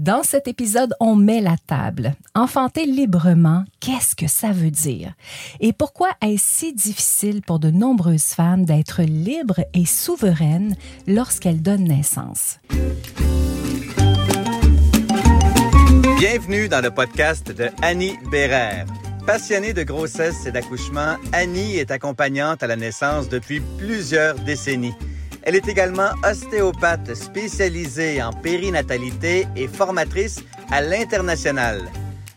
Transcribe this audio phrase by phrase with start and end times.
[0.00, 2.14] Dans cet épisode, on met la table.
[2.34, 5.12] Enfanter librement, qu'est-ce que ça veut dire?
[5.60, 10.74] Et pourquoi est-ce si difficile pour de nombreuses femmes d'être libres et souveraines
[11.06, 12.60] lorsqu'elles donnent naissance?
[16.18, 18.86] Bienvenue dans le podcast de Annie Bérère.
[19.26, 24.94] Passionnée de grossesse et d'accouchement, Annie est accompagnante à la naissance depuis plusieurs décennies.
[25.42, 31.80] Elle est également ostéopathe spécialisée en périnatalité et formatrice à l'international.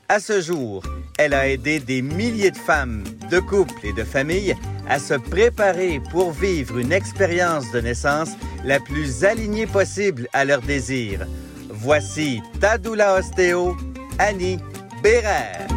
[0.10, 0.84] À ce jour,
[1.18, 4.56] elle a aidé des milliers de femmes, de couples et de familles
[4.88, 8.32] à se préparer pour vivre une expérience de naissance
[8.64, 11.26] la plus alignée possible à leurs désirs.
[11.70, 13.76] Voici Tadoula Ostéo,
[14.20, 14.60] Annie
[15.02, 15.68] Bérère.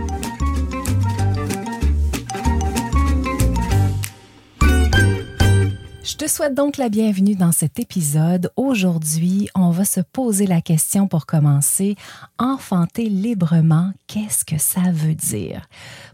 [6.06, 8.52] Je te souhaite donc la bienvenue dans cet épisode.
[8.54, 11.96] Aujourd'hui, on va se poser la question pour commencer.
[12.38, 15.66] Enfanter librement, qu'est-ce que ça veut dire?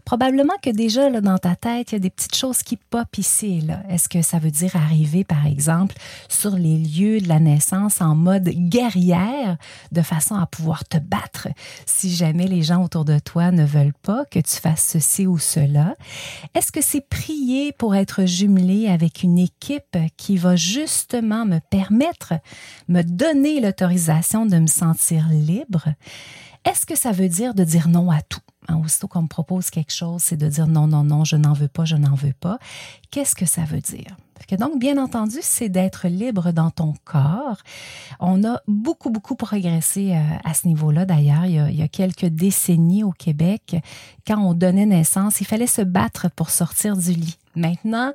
[0.03, 3.19] Probablement que déjà, là, dans ta tête, il y a des petites choses qui popent
[3.19, 3.67] ici.
[3.87, 5.95] Est-ce que ça veut dire arriver, par exemple,
[6.27, 9.57] sur les lieux de la naissance en mode guerrière,
[9.91, 11.49] de façon à pouvoir te battre
[11.85, 15.37] si jamais les gens autour de toi ne veulent pas que tu fasses ceci ou
[15.37, 15.93] cela?
[16.55, 19.82] Est-ce que c'est prier pour être jumelé avec une équipe
[20.17, 22.33] qui va justement me permettre,
[22.87, 25.89] me donner l'autorisation de me sentir libre,
[26.65, 28.39] est-ce que ça veut dire de dire non à tout?
[28.69, 31.53] Hein, aussitôt qu'on me propose quelque chose, c'est de dire non, non, non, je n'en
[31.53, 32.57] veux pas, je n'en veux pas.
[33.11, 34.15] Qu'est-ce que ça veut dire?
[34.47, 37.57] Que donc, bien entendu, c'est d'être libre dans ton corps.
[38.19, 41.05] On a beaucoup, beaucoup progressé euh, à ce niveau-là.
[41.05, 43.77] D'ailleurs, il, il, y a quelques décennies au Québec,
[44.27, 47.37] quand on donnait naissance, il fallait se battre pour sortir du lit.
[47.55, 48.11] Maintenant,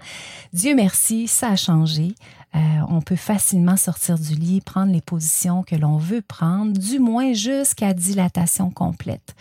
[0.53, 2.14] Dieu merci, ça a changé.
[2.55, 2.58] Euh,
[2.89, 7.33] on peut facilement sortir du lit, prendre les positions que l'on veut prendre, du moins
[7.34, 9.34] jusqu'à dilatation complète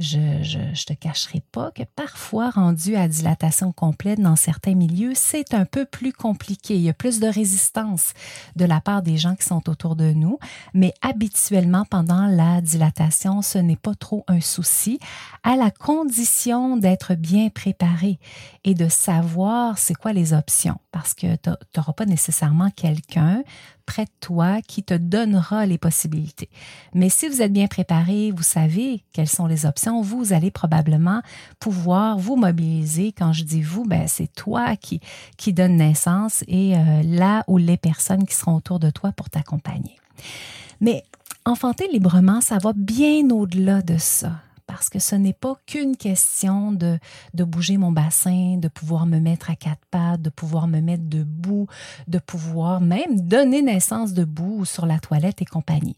[0.00, 5.52] je, je, te cacherai pas que parfois, rendu à dilatation complète dans certains milieux, c'est
[5.52, 6.74] un peu plus compliqué.
[6.74, 8.14] Il y a plus de résistance
[8.56, 10.38] de la part des gens qui sont autour de nous,
[10.72, 14.98] mais habituellement, pendant la dilatation, ce n'est pas trop un souci,
[15.42, 18.18] à la condition d'être bien préparé
[18.64, 23.42] et de savoir c'est quoi les options, parce que tu n'auras pas nécessairement quelqu'un
[23.90, 26.48] près de toi qui te donnera les possibilités.
[26.94, 31.22] Mais si vous êtes bien préparé, vous savez quelles sont les options, vous allez probablement
[31.58, 33.10] pouvoir vous mobiliser.
[33.10, 35.00] Quand je dis vous, ben, c'est toi qui,
[35.36, 39.28] qui donne naissance et euh, là où les personnes qui seront autour de toi pour
[39.28, 39.96] t'accompagner.
[40.80, 41.02] Mais
[41.44, 44.34] enfanter librement, ça va bien au-delà de ça
[44.70, 47.00] parce que ce n'est pas qu'une question de,
[47.34, 51.66] bouger mon bassin, de pouvoir me mettre à quatre pattes, de pouvoir me mettre debout,
[52.06, 55.96] de pouvoir même donner naissance debout ou sur la toilette et compagnie.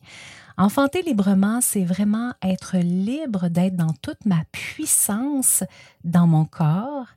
[0.56, 5.64] Enfanter librement, c'est vraiment être libre d'être dans toute ma puissance
[6.02, 7.08] dans mon corps,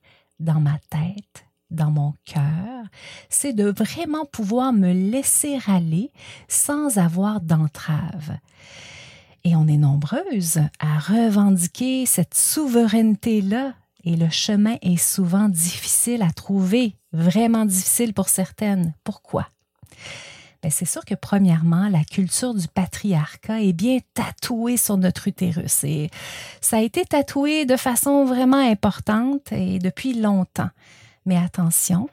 [0.42, 2.86] dans ma tête, dans mon cœur,
[3.30, 6.12] c'est de vraiment pouvoir me laisser aller
[6.50, 8.38] sans avoir d'entrave.
[9.45, 13.73] Et on est nombreuses à revendiquer cette souveraineté-là.
[14.03, 18.95] Et le chemin est souvent difficile à trouver, vraiment difficile pour certaines.
[19.03, 19.47] Pourquoi?
[20.63, 25.83] Ben, c'est sûr que premièrement, la culture du patriarcat est bien tatouée sur notre utérus.
[25.83, 26.09] Et
[26.59, 30.72] ça a été tatoué de façon vraiment importante et depuis longtemps.
[31.27, 32.09] Mais attention,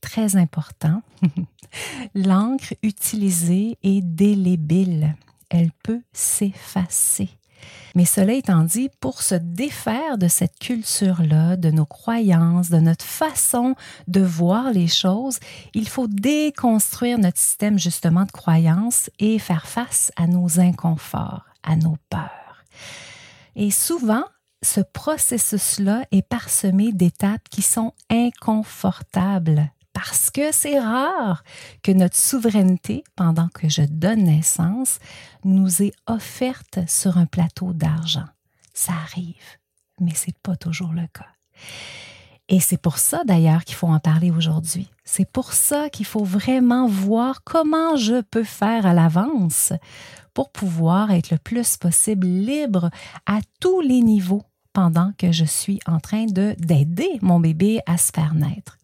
[0.00, 1.02] très important,
[2.14, 5.14] l'encre utilisée est délébile
[5.50, 7.28] elle peut s'effacer.
[7.94, 13.04] Mais cela étant dit, pour se défaire de cette culture-là, de nos croyances, de notre
[13.04, 13.74] façon
[14.06, 15.40] de voir les choses,
[15.74, 21.76] il faut déconstruire notre système justement de croyances et faire face à nos inconforts, à
[21.76, 22.64] nos peurs.
[23.56, 24.24] Et souvent,
[24.62, 29.70] ce processus-là est parsemé d'étapes qui sont inconfortables
[30.02, 31.44] parce que c'est rare
[31.82, 34.98] que notre souveraineté, pendant que je donne naissance,
[35.44, 38.24] nous est offerte sur un plateau d'argent.
[38.72, 39.58] Ça arrive,
[40.00, 41.28] mais ce n'est pas toujours le cas.
[42.48, 44.90] Et c'est pour ça d'ailleurs qu'il faut en parler aujourd'hui.
[45.04, 49.74] C'est pour ça qu'il faut vraiment voir comment je peux faire à l'avance
[50.32, 52.88] pour pouvoir être le plus possible libre
[53.26, 57.96] à tous les niveaux pendant que je suis en train de d'aider mon bébé à
[57.98, 58.78] se faire naître.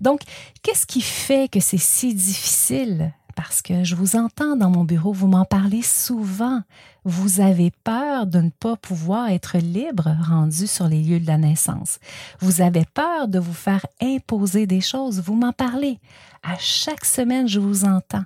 [0.00, 0.20] Donc,
[0.62, 3.12] qu'est-ce qui fait que c'est si difficile?
[3.34, 6.62] Parce que je vous entends dans mon bureau, vous m'en parlez souvent.
[7.04, 11.38] Vous avez peur de ne pas pouvoir être libre rendu sur les lieux de la
[11.38, 11.98] naissance.
[12.40, 15.20] Vous avez peur de vous faire imposer des choses.
[15.20, 15.98] Vous m'en parlez.
[16.42, 18.24] À chaque semaine, je vous entends.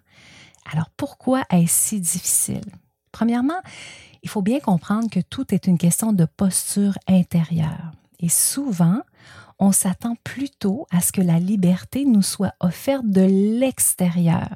[0.72, 2.64] Alors pourquoi est-ce si difficile?
[3.12, 3.60] Premièrement,
[4.26, 7.92] il faut bien comprendre que tout est une question de posture intérieure.
[8.18, 9.02] Et souvent,
[9.60, 14.48] on s'attend plutôt à ce que la liberté nous soit offerte de l'extérieur.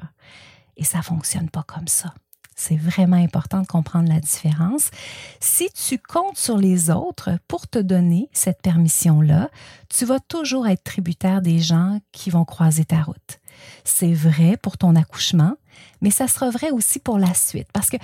[0.75, 2.13] Et ça fonctionne pas comme ça.
[2.53, 4.91] C'est vraiment important de comprendre la différence.
[5.39, 9.49] Si tu comptes sur les autres pour te donner cette permission-là,
[9.87, 13.39] tu vas toujours être tributaire des gens qui vont croiser ta route.
[13.85, 15.55] C'est vrai pour ton accouchement,
[16.01, 17.67] mais ça sera vrai aussi pour la suite.
[17.73, 17.97] Parce que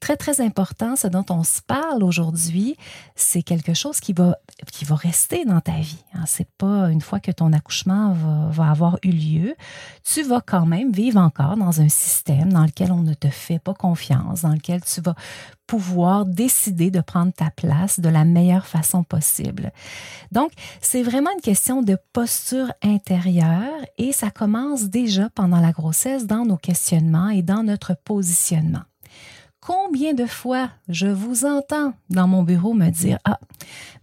[0.00, 2.76] très, très important, ce dont on se parle aujourd'hui,
[3.14, 4.36] c'est quelque chose qui va,
[4.72, 6.04] qui va rester dans ta vie.
[6.14, 6.24] Hein.
[6.26, 9.54] C'est pas une fois que ton accouchement va, va, avoir eu lieu,
[10.02, 13.58] tu vas quand même vivre encore dans un système dans lequel on ne te fait
[13.58, 15.14] pas confiance, dans lequel tu vas
[15.66, 19.72] pouvoir décider de prendre ta place de la meilleure façon possible.
[20.30, 26.26] Donc, c'est vraiment une question de posture intérieure et ça commence déjà pendant la grossesse
[26.26, 28.82] dans nos questionnements et dans notre positionnement.
[29.60, 33.40] Combien de fois je vous entends dans mon bureau me dire Ah,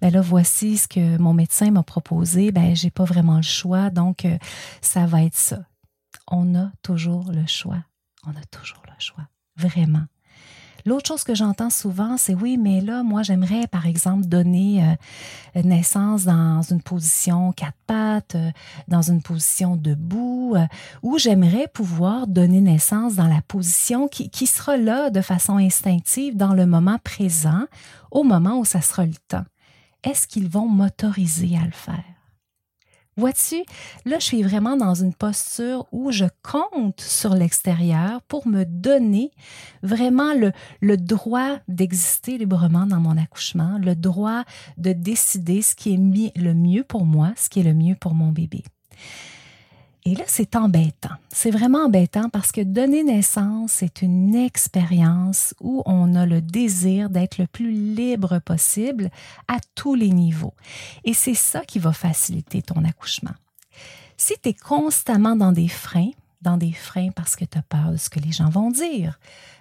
[0.02, 3.92] ben là, voici ce que mon médecin m'a proposé, ben j'ai pas vraiment le choix,
[3.92, 4.38] donc euh,
[4.82, 5.60] ça va être ça.
[6.28, 7.84] On a toujours le choix.
[8.26, 9.28] On a toujours le choix.
[9.56, 10.06] Vraiment.
[10.86, 14.84] L'autre chose que j'entends souvent, c'est oui, mais là, moi, j'aimerais, par exemple, donner
[15.56, 18.52] euh, naissance dans une position quatre pattes, euh,
[18.88, 20.66] dans une position debout, euh,
[21.04, 26.36] ou j'aimerais pouvoir donner naissance dans la position qui, qui sera là de façon instinctive
[26.36, 27.66] dans le moment présent,
[28.12, 29.46] au moment où ça sera le temps.
[30.04, 32.04] Est-ce qu'ils vont m'autoriser à le faire?
[33.22, 33.64] Vois-tu,
[34.06, 39.30] là, je suis vraiment dans une posture où je compte sur l'extérieur pour me donner
[39.84, 44.44] vraiment le, le droit d'exister librement dans mon accouchement, le droit
[44.78, 48.16] de décider ce qui est le mieux pour moi, ce qui est le mieux pour
[48.16, 48.64] mon bébé.
[50.04, 51.16] Et là, c'est embêtant.
[51.30, 57.12] C'est vraiment embêtant parce que donner naissance, c'est une expérience où on a le désir
[57.12, 59.12] d'être le plus libre possible
[59.48, 60.56] à tous les niveaux.
[61.04, 63.36] Et c'est ça qui va faciliter ton accouchement.
[64.18, 66.12] Si tu es constamment dans des freins,
[66.42, 69.20] dans des freins parce que tu as peur de ce que les gens vont dire,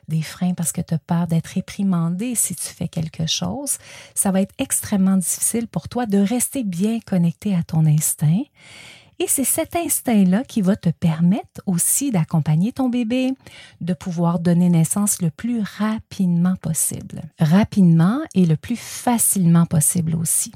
[0.08, 3.76] des freins parce que tu as peur d'être réprimandé si tu fais quelque chose,
[4.14, 8.42] ça va être extrêmement difficile pour toi de rester bien connecté à ton instinct
[9.20, 13.32] et c'est cet instinct-là qui va te permettre aussi d'accompagner ton bébé,
[13.82, 17.22] de pouvoir donner naissance le plus rapidement possible.
[17.38, 20.52] Rapidement et le plus facilement possible aussi.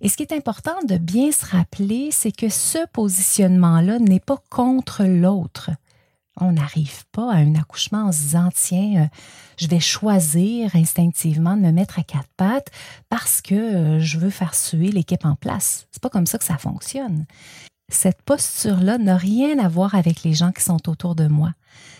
[0.00, 4.42] Et ce qui est important de bien se rappeler, c'est que ce positionnement-là n'est pas
[4.48, 5.70] contre l'autre.
[6.38, 9.06] On n'arrive pas à un accouchement en se disant tiens, euh,
[9.56, 12.70] je vais choisir instinctivement de me mettre à quatre pattes
[13.08, 15.86] parce que euh, je veux faire suer l'équipe en place.
[15.90, 17.24] C'est pas comme ça que ça fonctionne.
[17.88, 21.52] Cette posture-là n'a rien à voir avec les gens qui sont autour de moi.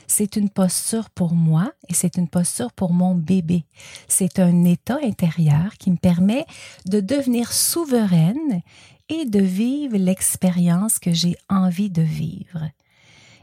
[0.08, 3.64] C'est une posture pour moi et c'est une posture pour mon bébé.
[4.08, 6.44] C'est un état intérieur qui me permet
[6.86, 8.62] de devenir souveraine
[9.08, 12.70] et de vivre l'expérience que j'ai envie de vivre.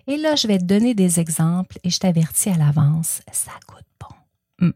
[0.07, 3.85] Et là, je vais te donner des exemples et je t'avertis à l'avance, ça goûte
[3.99, 4.67] bon.
[4.67, 4.71] Hmm.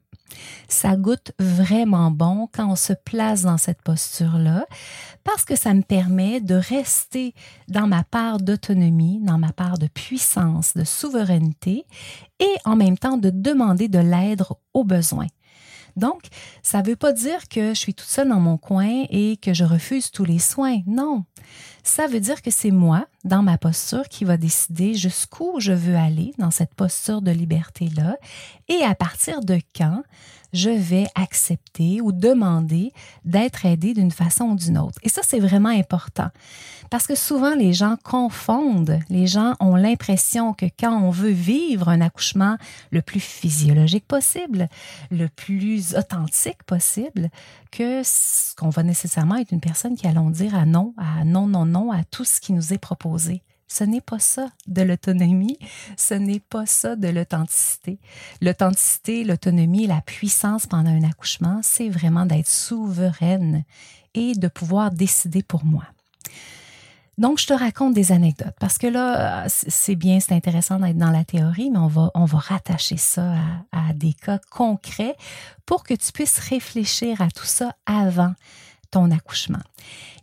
[0.67, 4.65] Ça goûte vraiment bon quand on se place dans cette posture-là
[5.23, 7.33] parce que ça me permet de rester
[7.67, 11.85] dans ma part d'autonomie, dans ma part de puissance, de souveraineté
[12.39, 15.27] et en même temps de demander de l'aide aux besoins.
[15.97, 16.21] Donc,
[16.61, 19.55] ça ne veut pas dire que je suis toute seule dans mon coin et que
[19.55, 20.79] je refuse tous les soins.
[20.85, 21.25] Non.
[21.83, 25.95] Ça veut dire que c'est moi, dans ma posture, qui va décider jusqu'où je veux
[25.95, 28.17] aller dans cette posture de liberté-là
[28.67, 30.01] et à partir de quand
[30.53, 32.93] je vais accepter ou demander
[33.25, 34.97] d'être aidé d'une façon ou d'une autre.
[35.03, 36.29] Et ça, c'est vraiment important.
[36.89, 38.99] Parce que souvent, les gens confondent.
[39.09, 42.57] Les gens ont l'impression que quand on veut vivre un accouchement
[42.91, 44.69] le plus physiologique possible,
[45.11, 47.29] le plus authentique possible,
[47.71, 48.01] que
[48.55, 51.91] qu'on va nécessairement être une personne qui allons dire à non, à non, non, non
[51.91, 53.16] à tout ce qui nous est proposé.
[53.67, 55.57] Ce n'est pas ça de l'autonomie,
[55.97, 57.99] ce n'est pas ça de l'authenticité.
[58.41, 63.65] L'authenticité, l'autonomie, la puissance pendant un accouchement, c'est vraiment d'être souveraine
[64.13, 65.83] et de pouvoir décider pour moi.
[67.17, 71.09] Donc, je te raconte des anecdotes parce que là, c'est bien, c'est intéressant d'être dans
[71.09, 73.33] la théorie, mais on va, on va rattacher ça
[73.71, 75.15] à, à, des cas concrets
[75.65, 78.33] pour que tu puisses réfléchir à tout ça avant
[78.89, 79.61] ton accouchement.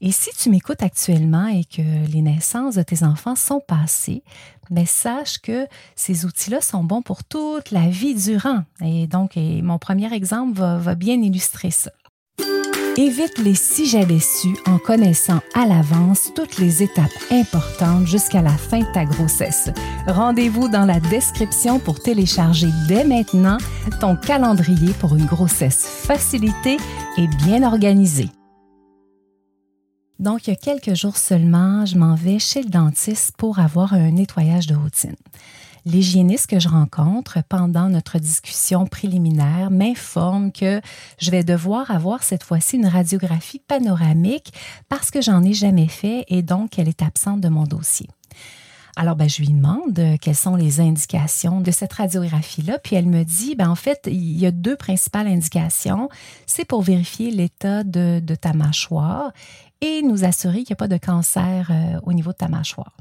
[0.00, 4.22] Et si tu m'écoutes actuellement et que les naissances de tes enfants sont passées,
[4.70, 8.64] mais sache que ces outils-là sont bons pour toute la vie durant.
[8.82, 11.90] Et donc, mon premier exemple va bien illustrer ça.
[12.96, 18.56] Évite les si j'avais su en connaissant à l'avance toutes les étapes importantes jusqu'à la
[18.56, 19.68] fin de ta grossesse.
[20.06, 23.58] Rendez-vous dans la description pour télécharger dès maintenant
[24.00, 26.76] ton calendrier pour une grossesse facilitée
[27.18, 28.28] et bien organisée.
[30.18, 33.94] Donc, il y a quelques jours seulement, je m'en vais chez le dentiste pour avoir
[33.94, 35.16] un nettoyage de routine.
[35.86, 40.80] L'hygiéniste que je rencontre pendant notre discussion préliminaire m'informe que
[41.18, 44.54] je vais devoir avoir cette fois-ci une radiographie panoramique
[44.88, 48.08] parce que j'en ai jamais fait et donc elle est absente de mon dossier.
[48.96, 52.78] Alors, ben, je lui demande euh, quelles sont les indications de cette radiographie-là.
[52.78, 56.08] Puis elle me dit, ben, en fait, il y a deux principales indications.
[56.46, 59.32] C'est pour vérifier l'état de, ta mâchoire
[59.84, 62.92] et nous assurer qu'il n'y a pas de cancer euh, au niveau de ta mâchoire.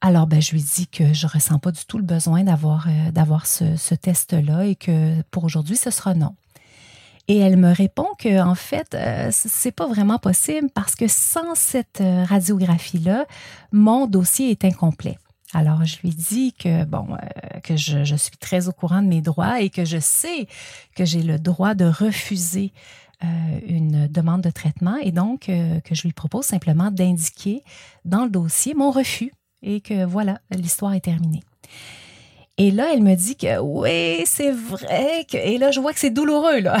[0.00, 2.86] Alors, ben, je lui dis que je ne ressens pas du tout le besoin d'avoir
[2.88, 6.34] euh, ce, test-là et que pour aujourd'hui, ce sera non.
[7.26, 11.54] Et elle me répond que en fait, euh, c'est pas vraiment possible parce que sans
[11.54, 13.24] cette euh, radiographie-là,
[13.72, 15.16] mon dossier est incomplet.
[15.54, 17.16] Alors, je lui dis que, bon,
[17.62, 20.48] que je, suis très au courant de mes droits et que je sais
[20.94, 22.72] que j'ai le droit de refuser
[23.66, 27.62] une demande de traitement et donc que je lui propose simplement d'indiquer
[28.04, 31.42] dans le dossier mon refus et que voilà, l'histoire est terminée.
[32.56, 35.36] Et là, elle me dit que oui, c'est vrai que...
[35.36, 36.78] Et là, je vois que c'est douloureux, là.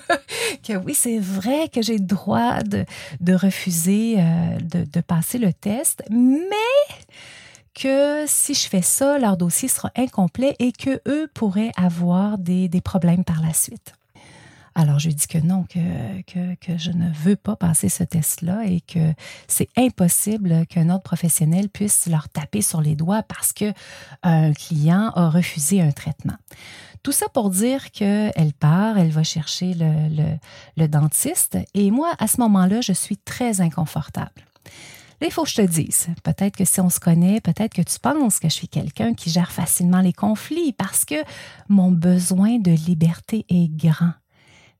[0.66, 6.02] que oui, c'est vrai que j'ai le droit de, refuser euh, de, passer le test,
[6.10, 6.56] mais
[7.74, 12.68] que si je fais ça, leur dossier sera incomplet et que eux pourraient avoir des
[12.82, 13.94] problèmes par la suite.
[14.76, 16.22] Alors, je lui dis que non, que,
[16.56, 19.14] que, je ne veux pas passer ce test-là et que
[19.46, 25.30] c'est impossible qu'un autre professionnel puisse leur taper sur les doigts parce qu'un client a
[25.30, 26.36] refusé un traitement.
[27.04, 30.36] Tout ça pour dire qu'elle part, elle va chercher le,
[30.76, 34.44] le dentiste et moi, à ce moment-là, je suis très inconfortable.
[35.20, 37.82] Là, il faut que je te dise, peut-être que si on se connaît, peut-être que
[37.82, 41.14] tu penses que je suis quelqu'un qui gère facilement les conflits parce que
[41.68, 44.12] mon besoin de liberté est grand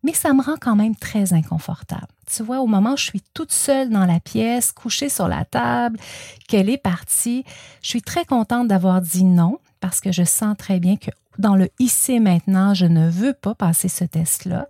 [0.05, 2.07] mais ça me rend quand même très inconfortable.
[2.31, 5.45] Tu vois, au moment où je suis toute seule dans la pièce, couchée sur la
[5.45, 5.99] table,
[6.47, 7.45] qu'elle est partie,
[7.83, 11.57] je suis très contente d'avoir dit non parce que je sens très bien que dans
[11.57, 14.69] le ici maintenant, je ne veux pas passer ce test-là.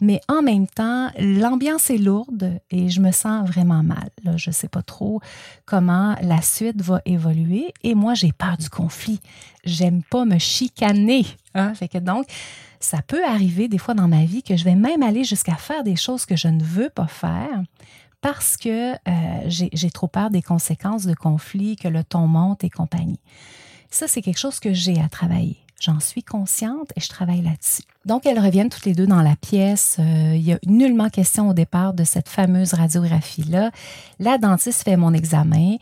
[0.00, 4.08] Mais en même temps, l'ambiance est lourde et je me sens vraiment mal.
[4.36, 5.20] Je ne sais pas trop
[5.66, 9.20] comment la suite va évoluer et moi, j'ai peur du conflit.
[9.64, 11.26] J'aime pas me chicaner.
[11.54, 11.74] Hein?
[11.74, 12.26] Que donc,
[12.80, 15.84] ça peut arriver des fois dans ma vie que je vais même aller jusqu'à faire
[15.84, 17.62] des choses que je ne veux pas faire
[18.22, 18.96] parce que euh,
[19.46, 23.20] j'ai trop peur des conséquences de conflit, que le ton monte et compagnie.
[23.90, 25.58] Ça, c'est quelque chose que j'ai à travailler.
[25.80, 27.84] J'en suis consciente et je travaille là-dessus.
[28.04, 29.96] Donc, elles reviennent toutes les deux dans la pièce.
[29.98, 33.70] Euh, il y a nullement question au départ de cette fameuse radiographie-là.
[34.18, 35.76] La dentiste fait mon examen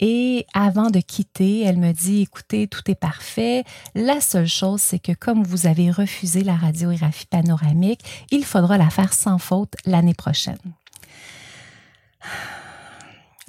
[0.00, 3.62] et avant de quitter, elle me dit, écoutez, tout est parfait.
[3.94, 8.90] La seule chose, c'est que comme vous avez refusé la radiographie panoramique, il faudra la
[8.90, 10.58] faire sans faute l'année prochaine.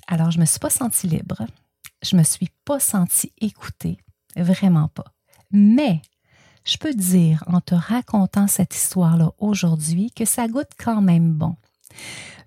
[0.07, 1.47] Alors, je me suis pas sentie libre.
[2.03, 3.97] Je me suis pas sentie écoutée.
[4.35, 5.14] Vraiment pas.
[5.55, 6.01] Mais
[6.65, 11.55] je peux dire en te racontant cette histoire-là aujourd'hui que ça goûte quand même bon.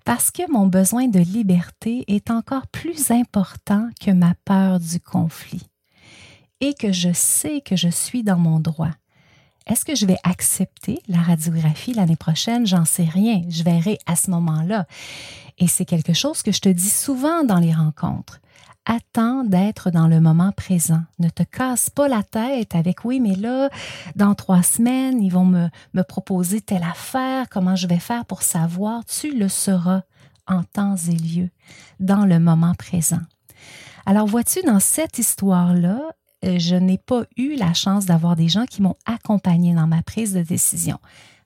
[0.05, 5.65] Parce que mon besoin de liberté est encore plus important que ma peur du conflit.
[6.61, 8.91] Et que je sais que je suis dans mon droit.
[9.65, 12.67] Est-ce que je vais accepter la radiographie l'année prochaine?
[12.67, 13.41] J'en sais rien.
[13.49, 14.85] Je verrai à ce moment-là.
[15.57, 18.39] Et c'est quelque chose que je te dis souvent dans les rencontres
[18.89, 21.01] attends d'être dans le moment présent.
[21.19, 23.69] Ne te casse pas la tête avec oui, mais là,
[24.15, 25.69] dans trois semaines, ils vont me,
[26.03, 29.05] proposer telle affaire, comment je vais faire pour savoir.
[29.05, 30.01] Tu le sauras
[30.47, 31.49] en temps et lieu,
[31.99, 33.21] dans le moment présent.
[34.07, 36.01] Alors, vois-tu, dans cette histoire-là,
[36.43, 40.01] euh, je n'ai pas eu la chance d'avoir des gens qui m'ont accompagné dans ma
[40.01, 40.97] prise de décision.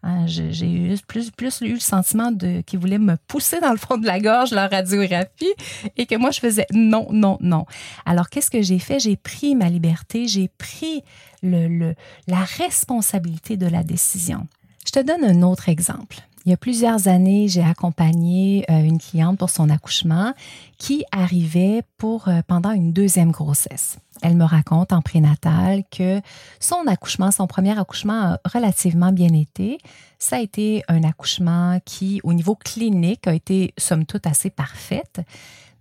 [0.05, 3.77] Hein, j'ai eu plus, plus eu le sentiment de qu'ils voulaient me pousser dans le
[3.77, 5.53] fond de la gorge leur radiographie
[5.95, 7.65] et que moi je faisais non, non, non.
[8.05, 8.99] Alors qu'est-ce que j'ai fait?
[8.99, 11.03] J'ai pris ma liberté, j'ai pris
[11.41, 11.95] le, le,
[12.27, 14.47] la responsabilité de la décision.
[14.85, 16.17] Je te donne un autre exemple.
[16.45, 20.33] Il y a plusieurs années, j'ai accompagné euh, une cliente pour son accouchement
[20.77, 23.99] qui arrivait pour euh, pendant une deuxième grossesse.
[24.23, 26.21] Elle me raconte en prénatal que
[26.61, 29.77] son accouchement, son premier accouchement a relativement bien été.
[30.17, 35.19] Ça a été un accouchement qui, au niveau clinique, a été somme toute assez parfaite,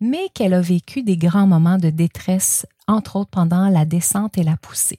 [0.00, 4.42] mais qu'elle a vécu des grands moments de détresse, entre autres pendant la descente et
[4.42, 4.98] la poussée.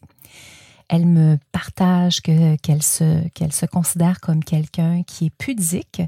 [0.87, 6.01] Elle me partage qu'elle se, qu'elle se considère comme quelqu'un qui est pudique,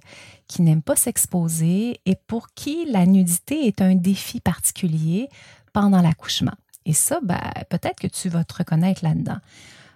[0.48, 5.28] qui n'aime pas s'exposer et pour qui la nudité est un défi particulier
[5.74, 6.54] pendant l'accouchement.
[6.86, 7.40] Et ça, ben,
[7.70, 9.40] peut-être que tu vas te reconnaître là-dedans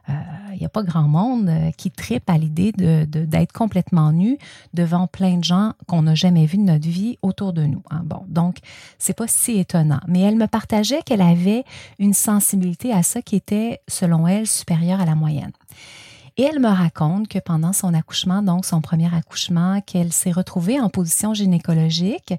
[0.10, 4.12] il euh, n'y a pas grand monde euh, qui tripe à l'idée d'être de, complètement
[4.12, 4.38] nu
[4.74, 7.84] devant plein de gens qu'on n'a jamais vus de notre vie autour de nous.
[7.92, 8.02] Hein.
[8.04, 8.58] Bon, donc,
[8.98, 10.00] c'est pas si étonnant.
[10.08, 11.64] Mais elle me partageait qu'elle avait
[12.00, 15.52] une sensibilité à ça qui était, selon elle, supérieure à la moyenne.
[16.38, 20.80] Et elle me raconte que pendant son accouchement, donc son premier accouchement, qu'elle s'est retrouvée
[20.80, 22.34] en position gynécologique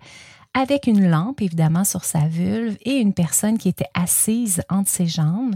[0.54, 5.07] avec une lampe, évidemment, sur sa vulve et une personne qui était assise entre ses
[5.07, 5.54] jambes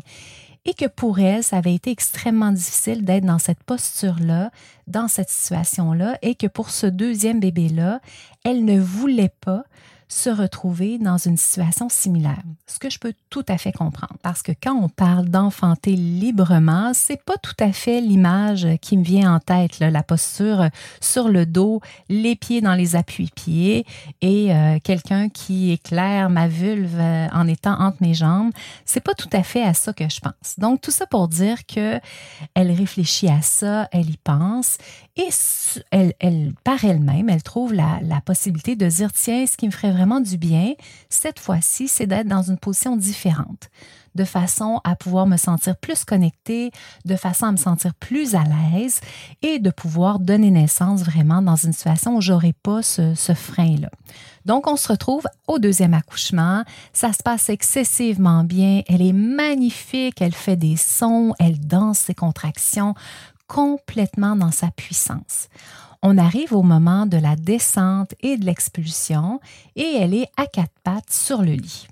[0.64, 4.50] et que pour elle, ça avait été extrêmement difficile d'être dans cette posture-là,
[4.86, 8.00] dans cette situation-là, et que pour ce deuxième bébé-là,
[8.44, 9.64] elle ne voulait pas
[10.14, 12.40] se retrouver dans une situation similaire.
[12.68, 14.14] Ce que je peux tout à fait comprendre.
[14.22, 19.02] Parce que quand on parle d'enfanter librement, c'est pas tout à fait l'image qui me
[19.02, 20.68] vient en tête, la posture
[21.00, 23.84] sur le dos, les pieds dans les appuis-pieds
[24.20, 28.52] et euh, quelqu'un qui éclaire ma vulve euh, en étant entre mes jambes.
[28.84, 30.58] C'est pas tout à fait à ça que je pense.
[30.58, 31.98] Donc, tout ça pour dire que
[32.54, 34.78] elle réfléchit à ça, elle y pense
[35.16, 35.28] et
[35.92, 39.70] elle, elle par elle-même, elle trouve la, la possibilité de dire, tiens, ce qui me
[39.70, 40.74] ferait vraiment du bien,
[41.08, 43.70] cette fois-ci, c'est d'être dans une position différente,
[44.16, 46.72] de façon à pouvoir me sentir plus connectée,
[47.04, 49.00] de façon à me sentir plus à l'aise
[49.42, 53.90] et de pouvoir donner naissance vraiment dans une situation où j'aurais pas ce, ce frein-là.
[54.44, 56.64] Donc, on se retrouve au deuxième accouchement.
[56.92, 58.82] Ça se passe excessivement bien.
[58.88, 60.20] Elle est magnifique.
[60.20, 61.34] Elle fait des sons.
[61.38, 62.94] Elle danse ses contractions
[63.46, 65.48] complètement dans sa puissance.
[66.02, 69.40] On arrive au moment de la descente et de l'expulsion
[69.74, 71.86] et elle est à quatre pattes sur le lit.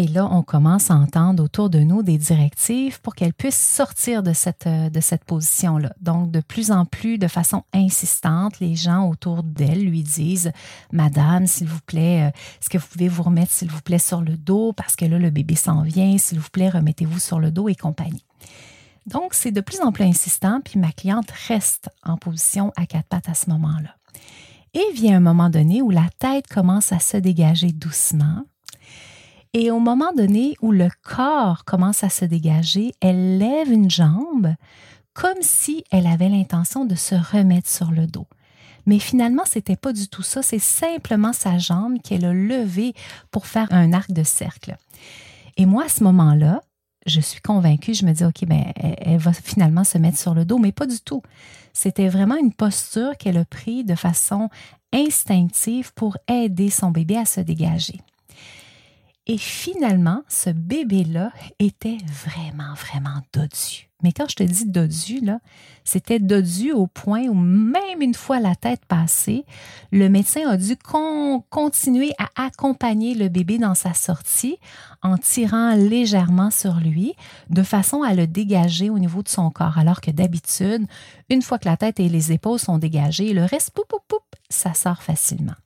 [0.00, 4.22] Et là, on commence à entendre autour de nous des directives pour qu'elle puisse sortir
[4.22, 4.90] de cette, euh,
[5.26, 5.92] position-là.
[6.00, 10.52] Donc, de plus en plus, de façon insistante, les gens autour d'elle lui disent
[10.92, 14.20] Madame, s'il vous plaît, euh, est-ce que vous pouvez vous remettre, s'il vous plaît, sur
[14.20, 14.72] le dos?
[14.72, 17.74] Parce que là, le bébé s'en vient, s'il vous plaît, remettez-vous sur le dos et
[17.74, 18.27] compagnie.
[19.08, 23.08] Donc, c'est de plus en plus insistant, puis ma cliente reste en position à quatre
[23.08, 23.96] pattes à ce moment-là.
[24.74, 28.44] Et vient un moment donné où la tête commence à se dégager doucement.
[29.54, 34.54] Et au moment donné où le corps commence à se dégager, elle lève une jambe
[35.14, 38.26] comme si elle avait l'intention de se remettre sur le dos.
[38.84, 42.94] Mais finalement, ce n'était pas du tout ça, c'est simplement sa jambe qu'elle a levée
[43.30, 44.76] pour faire un arc de cercle.
[45.56, 46.62] Et moi, à ce moment-là,
[47.06, 50.44] je suis convaincue, je me dis, OK, ben, elle, va finalement se mettre sur le
[50.44, 51.22] dos, mais pas du tout.
[51.72, 54.48] C'était vraiment une posture qu'elle a prise de façon
[54.92, 58.00] instinctive pour aider son bébé à se dégager.
[59.30, 63.88] Et finalement, ce bébé-là était vraiment, vraiment dodu.
[64.02, 65.40] Mais quand je te dis dodu, là,
[65.84, 69.44] c'était dodu au point où même une fois la tête passée,
[69.92, 70.76] le médecin a dû
[71.50, 74.56] continuer à accompagner le bébé dans sa sortie
[75.02, 77.14] en tirant légèrement sur lui
[77.50, 79.76] de façon à le dégager au niveau de son corps.
[79.76, 80.86] Alors que d'habitude,
[81.28, 84.24] une fois que la tête et les épaules sont dégagées, le reste, poup, poup, poup,
[84.48, 85.56] ça sort facilement.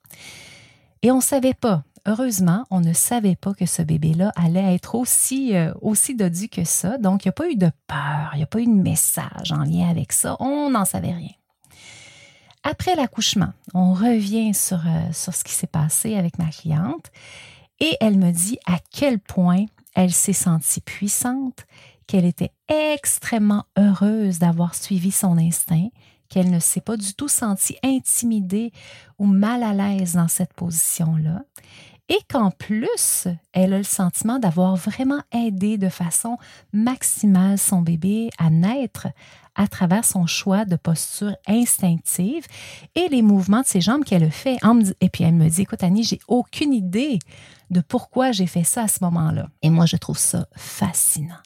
[1.01, 4.95] Et on ne savait pas heureusement, on ne savait pas que ce bébé-là allait être
[4.95, 5.73] aussi, euh,
[6.17, 6.97] dodu que ça.
[6.97, 9.51] Donc, il n'y a pas eu de peur, il n'y a pas eu de message
[9.51, 10.35] en lien avec ça.
[10.39, 11.31] On n'en savait rien.
[12.63, 17.11] Après l'accouchement, on revient sur, euh, sur ce qui s'est passé avec ma cliente
[17.79, 21.65] et elle me dit à quel point elle s'est sentie puissante,
[22.07, 25.89] qu'elle était extrêmement heureuse d'avoir suivi son instinct,
[26.29, 28.71] qu'elle ne s'est pas du tout sentie intimidée
[29.19, 31.43] ou mal à l'aise dans cette position-là
[32.09, 36.37] et qu'en plus, elle a le sentiment d'avoir vraiment aidé de façon
[36.73, 39.07] maximale son bébé à naître
[39.55, 42.45] à travers son choix de posture instinctive
[42.95, 44.57] et les mouvements de ses jambes qu'elle a fait.
[44.99, 47.19] Et puis elle me dit, écoute Annie, j'ai aucune idée
[47.69, 49.47] de pourquoi j'ai fait ça à ce moment-là.
[49.61, 51.39] Et moi, je trouve ça fascinant.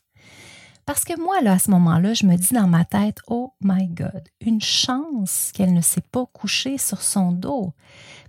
[0.85, 3.87] Parce que moi, là, à ce moment-là, je me dis dans ma tête, oh my
[3.87, 7.73] God, une chance qu'elle ne s'est pas couchée sur son dos.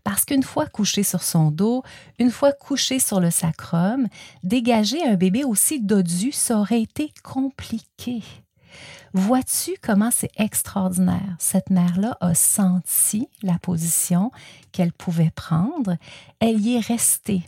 [0.04, 1.82] Parce qu'une fois couchée sur son dos,
[2.18, 4.08] une fois couchée sur le sacrum,
[4.42, 8.22] dégager un bébé aussi dodu, ça aurait été compliqué.
[9.14, 11.36] Vois-tu comment c'est extraordinaire?
[11.38, 14.30] Cette mère-là a senti la position
[14.72, 15.96] qu'elle pouvait prendre.
[16.40, 17.42] Elle y est restée.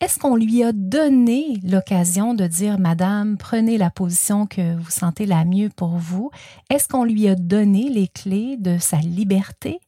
[0.00, 5.26] Est-ce qu'on lui a donné l'occasion de dire, Madame, prenez la position que vous sentez
[5.26, 6.32] la mieux pour vous?
[6.70, 9.78] Est-ce qu'on lui a donné les clés de sa liberté?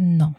[0.00, 0.32] Non,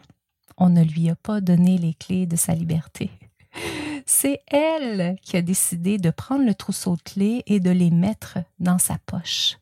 [0.56, 3.10] on ne lui a pas donné les clés de sa liberté.
[4.06, 8.38] C'est elle qui a décidé de prendre le trousseau de clés et de les mettre
[8.58, 9.58] dans sa poche.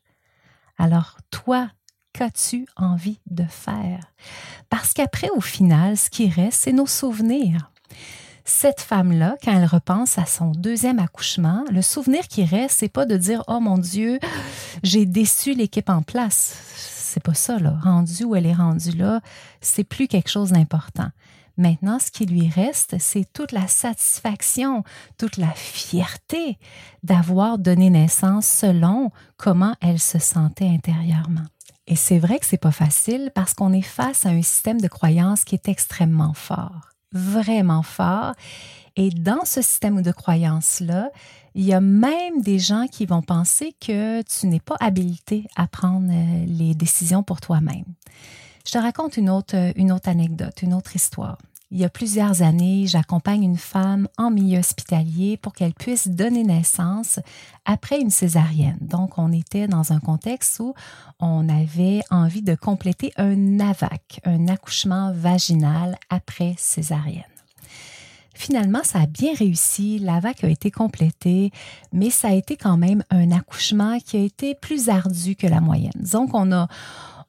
[0.77, 1.69] Alors toi,
[2.13, 4.13] qu'as-tu envie de faire?
[4.69, 7.71] Parce qu'après, au final, ce qui reste, c'est nos souvenirs.
[8.45, 13.05] Cette femme-là, quand elle repense à son deuxième accouchement, le souvenir qui reste, c'est pas
[13.05, 14.19] de dire Oh mon Dieu,
[14.83, 16.57] j'ai déçu l'équipe en place.
[17.13, 17.77] C'est pas ça, là.
[17.83, 19.21] Rendu où elle est rendue là,
[19.61, 21.09] c'est plus quelque chose d'important.
[21.57, 24.83] Maintenant, ce qui lui reste, c'est toute la satisfaction,
[25.19, 26.57] toute la fierté
[27.03, 31.45] d'avoir donné naissance selon comment elle se sentait intérieurement.
[31.85, 34.87] Et c'est vrai que c'est pas facile parce qu'on est face à un système de
[34.87, 38.33] croyance qui est extrêmement fort, vraiment fort.
[38.95, 41.11] Et dans ce système de croyance-là,
[41.55, 45.67] il y a même des gens qui vont penser que tu n'es pas habilité à
[45.67, 47.85] prendre euh, les décisions pour toi-même.
[48.65, 51.37] Je te raconte une autre, une autre anecdote, une autre histoire.
[51.73, 56.43] Il y a plusieurs années, j'accompagne une femme en milieu hospitalier pour qu'elle puisse donner
[56.43, 57.19] naissance
[57.65, 58.77] après une césarienne.
[58.79, 60.75] Donc, on était dans un contexte où
[61.19, 67.23] on avait envie de compléter un AVAC, un accouchement vaginal après césarienne.
[68.33, 71.51] Finalement, ça a bien réussi, l'AVAC a été complété,
[71.91, 75.61] mais ça a été quand même un accouchement qui a été plus ardu que la
[75.61, 75.91] moyenne.
[75.95, 76.67] Donc, on a,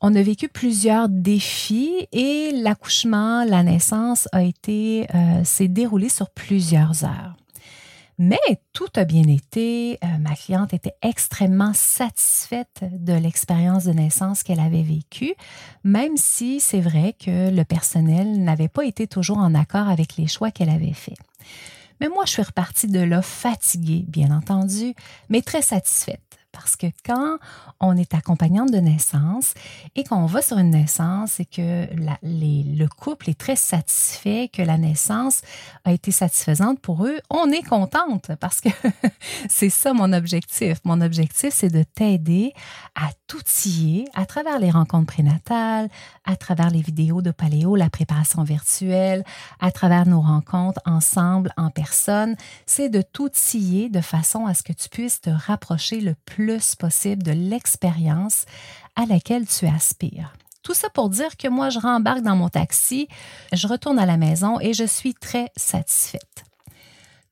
[0.01, 6.31] on a vécu plusieurs défis et l'accouchement, la naissance a été, euh, s'est déroulé sur
[6.31, 7.37] plusieurs heures.
[8.18, 8.38] Mais
[8.72, 9.98] tout a bien été.
[10.05, 15.35] Euh, ma cliente était extrêmement satisfaite de l'expérience de naissance qu'elle avait vécue,
[15.83, 20.29] même si c'est vrai que le personnel n'avait pas été toujours en accord avec les
[20.29, 21.18] choix qu'elle avait faits.
[22.00, 24.94] Mais moi, je suis repartie de là fatiguée, bien entendu,
[25.29, 26.20] mais très satisfaite.
[26.55, 27.38] Parce que quand
[27.81, 29.55] on est accompagnante de naissance
[29.97, 31.87] et qu'on va sur une naissance et que
[32.23, 35.43] le couple est très satisfait, que la naissance
[35.85, 38.69] a été satisfaisante pour eux, on est contente parce que
[39.49, 40.79] c'est ça mon objectif.
[40.85, 42.53] Mon objectif, c'est de t'aider
[42.95, 45.88] à t'outiller à travers les rencontres prénatales,
[46.25, 49.25] à travers les vidéos de paléo, la préparation virtuelle,
[49.61, 52.37] à travers nos rencontres ensemble en personne.
[52.64, 56.44] C'est de t'outiller de façon à ce que tu puisses te rapprocher le plus
[56.79, 58.45] possible de l'expérience
[58.97, 60.35] à laquelle tu aspires.
[60.63, 63.09] Tout ça pour dire que moi, je rembarque dans mon taxi,
[63.53, 66.45] je retourne à la maison et je suis très satisfaite.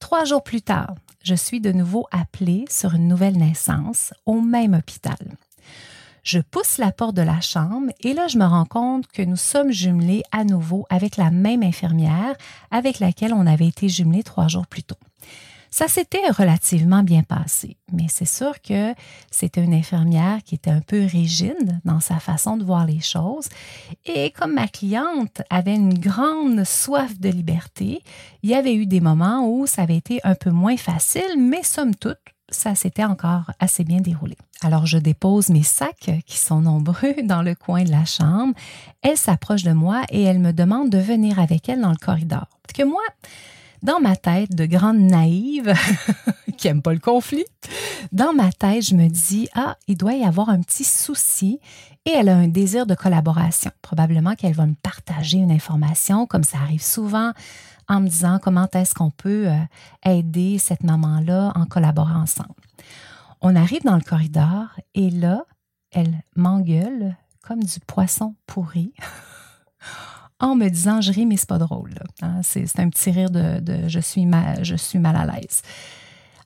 [0.01, 4.75] Trois jours plus tard, je suis de nouveau appelée sur une nouvelle naissance au même
[4.75, 5.16] hôpital.
[6.22, 9.37] Je pousse la porte de la chambre et là, je me rends compte que nous
[9.37, 12.37] sommes jumelés à nouveau avec la même infirmière
[12.70, 14.98] avec laquelle on avait été jumelés trois jours plus tôt.
[15.74, 18.92] Ça s'était relativement bien passé, mais c'est sûr que
[19.30, 23.48] c'était une infirmière qui était un peu rigide dans sa façon de voir les choses.
[24.04, 28.02] Et comme ma cliente avait une grande soif de liberté,
[28.42, 31.62] il y avait eu des moments où ça avait été un peu moins facile, mais
[31.62, 32.18] somme toute,
[32.50, 34.37] ça s'était encore assez bien déroulé.
[34.61, 38.52] Alors je dépose mes sacs, qui sont nombreux, dans le coin de la chambre.
[39.00, 42.46] Elle s'approche de moi et elle me demande de venir avec elle dans le corridor.
[42.62, 43.00] Parce que moi,
[43.82, 45.74] dans ma tête de grande naïve
[46.56, 47.44] qui aime pas le conflit,
[48.12, 51.60] dans ma tête, je me dis ah, il doit y avoir un petit souci
[52.04, 53.70] et elle a un désir de collaboration.
[53.80, 57.32] Probablement qu'elle va me partager une information comme ça arrive souvent
[57.88, 59.56] en me disant comment est-ce qu'on peut euh,
[60.04, 62.54] aider cette maman-là en collaborant ensemble.
[63.40, 65.44] On arrive dans le corridor et là,
[65.90, 68.92] elle m'engueule comme du poisson pourri.
[70.42, 71.94] en me disant je ris, mais c'est pas drôle.
[72.20, 72.40] Hein.
[72.42, 75.62] C'est un petit rire de, je, suis mal, je suis mal à l'aise.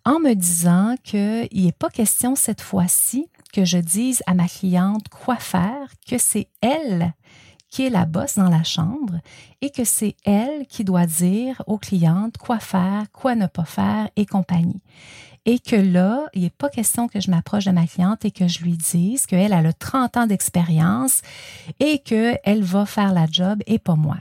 [0.05, 5.09] En me disant qu'il n'est pas question cette fois-ci que je dise à ma cliente
[5.09, 7.15] quoi faire, que c'est elle
[7.71, 9.15] qui est la bosse dans la chambre
[9.61, 14.09] et que c'est elle qui doit dire aux clientes quoi faire, quoi ne pas faire
[14.15, 14.83] et compagnie
[15.47, 18.49] et que là, il n'est pas question que je m'approche de ma cliente et que
[18.49, 21.23] je lui dise qu'elle a le 30 ans d'expérience
[21.79, 24.17] et qu'elle va faire la job et pas moi.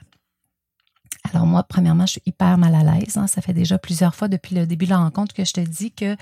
[1.32, 3.18] Alors moi, premièrement, je suis hyper mal à l'aise.
[3.18, 3.28] Hein.
[3.28, 5.92] Ça fait déjà plusieurs fois depuis le début de la rencontre que je te dis
[5.92, 6.16] que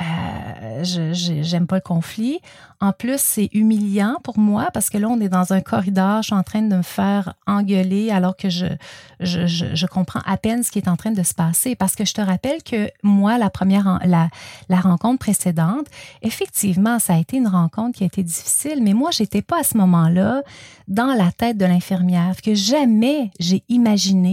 [0.00, 2.38] euh, j'aime pas le conflit.
[2.80, 6.28] En plus, c'est humiliant pour moi parce que là, on est dans un corridor, je
[6.28, 10.78] suis en train de me faire engueuler alors que je, comprends à peine ce qui
[10.78, 11.74] est en train de se passer.
[11.74, 14.28] Parce que je te rappelle que moi, la première, la,
[14.68, 15.86] la rencontre précédente,
[16.22, 19.64] effectivement, ça a été une rencontre qui a été difficile, mais moi, j'étais pas à
[19.64, 20.42] ce moment-là
[20.86, 24.27] dans la tête de l'infirmière, que jamais j'ai imaginé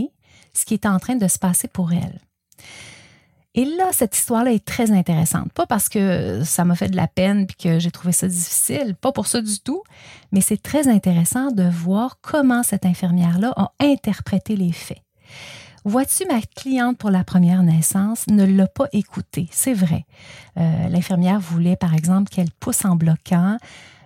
[0.57, 2.19] ce qui était en train de se passer pour elle.
[3.57, 5.51] Et là, cette histoire-là est très intéressante.
[5.53, 8.95] Pas parce que ça m'a fait de la peine puis que j'ai trouvé ça difficile,
[8.95, 9.81] pas pour ça du tout,
[10.33, 15.01] mais c'est très intéressant de voir comment cette infirmière-là a interprété les faits.
[15.85, 20.05] Vois-tu, ma cliente pour la première naissance ne l'a pas écouté, c'est vrai.
[20.57, 23.57] Euh, l'infirmière voulait, par exemple, qu'elle pousse en bloquant.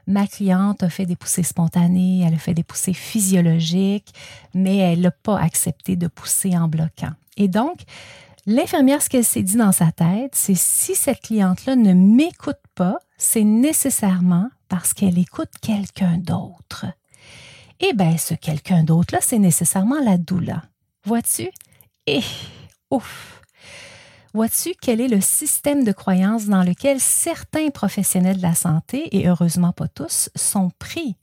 [0.09, 4.11] Ma cliente a fait des poussées spontanées, elle a fait des poussées physiologiques,
[4.55, 7.11] mais elle n'a pas accepté de pousser en bloquant.
[7.37, 7.77] Et donc,
[8.47, 12.97] l'infirmière, ce qu'elle s'est dit dans sa tête, c'est si cette cliente-là ne m'écoute pas,
[13.19, 16.87] c'est nécessairement parce qu'elle écoute quelqu'un d'autre.
[17.79, 20.63] Eh bien, ce quelqu'un d'autre-là, c'est nécessairement la doula.
[21.05, 21.51] Vois-tu?
[22.07, 22.23] Et,
[22.89, 23.38] ouf!
[24.33, 29.27] Vois-tu quel est le système de croyance dans lequel certains professionnels de la santé, et
[29.27, 31.15] heureusement pas tous, sont pris?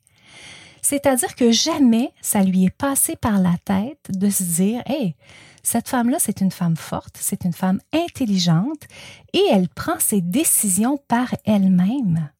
[0.82, 5.16] C'est-à-dire que jamais ça lui est passé par la tête de se dire Hey,
[5.64, 8.84] cette femme-là, c'est une femme forte, c'est une femme intelligente
[9.32, 12.30] et elle prend ses décisions par elle-même.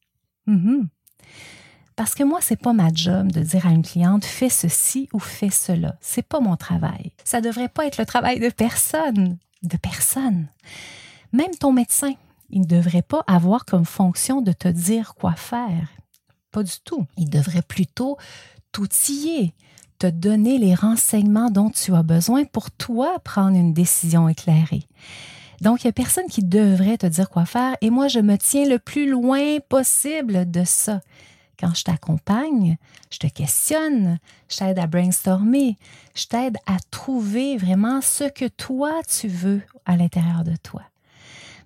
[0.45, 0.87] Mhm.
[1.97, 5.19] Parce que moi, c'est pas ma job de dire à une cliente fais ceci ou
[5.19, 5.97] fais cela.
[5.99, 7.11] C'est pas mon travail.
[7.25, 10.47] Ça devrait pas être le travail de personne de personne.
[11.33, 12.13] Même ton médecin,
[12.49, 15.89] il ne devrait pas avoir comme fonction de te dire quoi faire.
[16.51, 17.05] Pas du tout.
[17.17, 18.17] Il devrait plutôt
[18.71, 19.53] t'outiller,
[19.99, 24.87] te donner les renseignements dont tu as besoin pour toi prendre une décision éclairée.
[25.61, 28.37] Donc, il n'y a personne qui devrait te dire quoi faire et moi, je me
[28.37, 31.01] tiens le plus loin possible de ça.
[31.59, 32.77] Quand je t'accompagne,
[33.11, 35.77] je te questionne, je t'aide à brainstormer,
[36.15, 40.83] je t'aide à trouver vraiment ce que toi tu veux à l'intérieur de toi.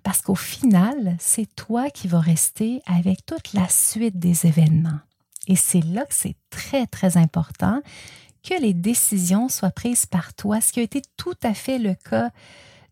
[0.02, 4.98] Parce qu'au final, c'est toi qui vas rester avec toute la suite des événements.
[5.46, 7.80] Et c'est là que c'est très, très important
[8.42, 11.94] que les décisions soient prises par toi, ce qui a été tout à fait le
[11.94, 12.30] cas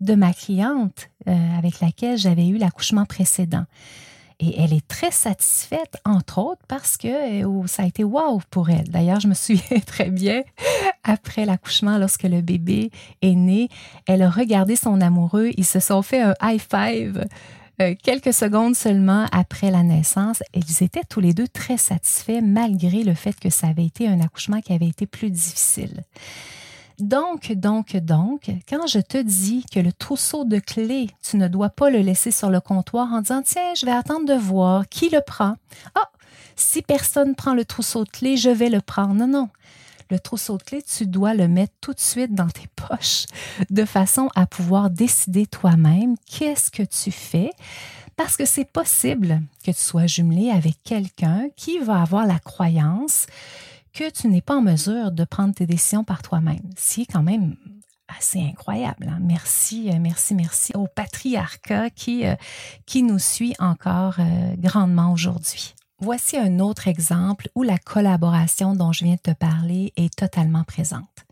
[0.01, 3.65] de ma cliente euh, avec laquelle j'avais eu l'accouchement précédent.
[4.41, 8.71] Et elle est très satisfaite, entre autres, parce que euh, ça a été wow pour
[8.71, 8.89] elle.
[8.89, 10.43] D'ailleurs, je me souviens très bien,
[11.05, 12.91] après l'accouchement, lorsque le bébé
[13.23, 13.69] est né,
[14.07, 17.27] elle a regardé son amoureux, ils se sont fait un high five
[17.81, 20.43] euh, quelques secondes seulement après la naissance.
[20.55, 24.21] Ils étaient tous les deux très satisfaits, malgré le fait que ça avait été un
[24.21, 26.03] accouchement qui avait été plus difficile.
[27.01, 31.71] Donc, donc, donc, quand je te dis que le trousseau de clés, tu ne dois
[31.71, 35.09] pas le laisser sur le comptoir en disant Tiens, je vais attendre de voir qui
[35.09, 35.57] le prend.
[35.95, 36.11] Ah,
[36.57, 39.15] si personne prend le trousseau de clés, je vais le prendre.
[39.15, 39.49] Non, non.
[40.11, 43.27] Le trousseau de clés, tu dois le mettre tout de suite dans tes poches
[43.71, 47.51] de façon à pouvoir décider toi-même qu'est-ce que tu fais
[48.17, 53.25] parce que c'est possible que tu sois jumelé avec quelqu'un qui va avoir la croyance
[53.93, 56.71] que tu n'es pas en mesure de prendre tes décisions par toi-même.
[56.77, 57.57] C'est quand même
[58.19, 59.09] assez incroyable.
[59.09, 59.19] Hein.
[59.21, 62.35] Merci, euh, merci, merci au patriarcat qui, euh,
[62.87, 65.75] qui nous suit encore euh, grandement aujourd'hui.
[66.01, 70.65] Voici un autre exemple où la collaboration dont je viens de te parler est totalement
[70.65, 71.27] présente.